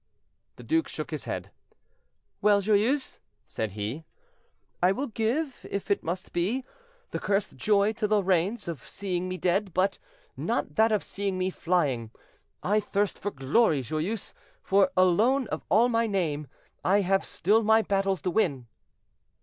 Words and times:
The 0.55 0.63
duke 0.63 0.87
shook 0.87 1.11
his 1.11 1.25
head. 1.25 1.51
"Well, 2.41 2.59
Joyeuse," 2.59 3.19
said 3.45 3.73
he, 3.73 4.03
"I 4.81 4.91
will 4.91 5.05
give, 5.05 5.63
if 5.69 5.91
it 5.91 6.01
must 6.01 6.33
be, 6.33 6.65
the 7.11 7.19
cursed 7.19 7.55
joy 7.55 7.93
to 7.93 8.07
the 8.07 8.15
Lorraines 8.19 8.67
of 8.67 8.81
seeing 8.87 9.29
me 9.29 9.37
dead, 9.37 9.75
but 9.75 9.99
not 10.35 10.73
that 10.73 10.91
of 10.91 11.03
seeing 11.03 11.37
me 11.37 11.51
flying. 11.51 12.09
I 12.63 12.79
thirst 12.79 13.19
for 13.19 13.29
glory, 13.29 13.83
Joyeuse; 13.83 14.33
for 14.63 14.89
alone 14.97 15.45
of 15.49 15.63
all 15.69 15.87
my 15.87 16.07
name, 16.07 16.47
I 16.83 17.01
have 17.01 17.23
still 17.23 17.61
my 17.61 17.83
battles 17.83 18.23
to 18.23 18.31
win." 18.31 18.65